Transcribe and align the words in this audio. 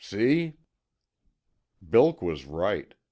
See?" 0.03 0.53
Bilk 1.87 2.23
was 2.23 2.45
right. 2.45 2.95